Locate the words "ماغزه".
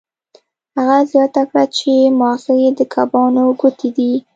2.19-2.53